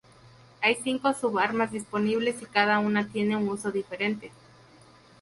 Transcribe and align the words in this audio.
Hay 0.63 0.73
cinco 0.83 1.13
sub-armas 1.13 1.69
disponibles 1.71 2.41
y 2.41 2.45
cada 2.47 2.79
una 2.79 3.07
tiene 3.09 3.37
un 3.37 3.47
uso 3.49 3.71
diferente. 3.71 4.31